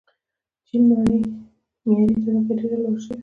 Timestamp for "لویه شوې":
2.83-3.15